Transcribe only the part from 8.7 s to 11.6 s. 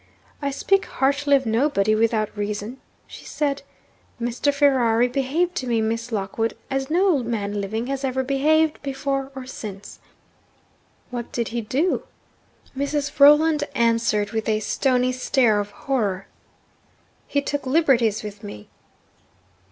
before or since.' 'What did